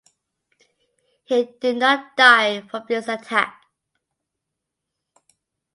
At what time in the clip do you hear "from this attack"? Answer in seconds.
2.61-3.61